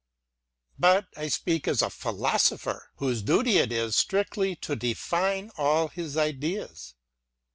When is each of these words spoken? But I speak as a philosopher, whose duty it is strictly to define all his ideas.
But 0.79 1.09
I 1.15 1.27
speak 1.27 1.67
as 1.67 1.83
a 1.83 1.91
philosopher, 1.91 2.89
whose 2.95 3.21
duty 3.21 3.59
it 3.59 3.71
is 3.71 3.95
strictly 3.95 4.55
to 4.55 4.75
define 4.75 5.51
all 5.59 5.89
his 5.89 6.17
ideas. 6.17 6.95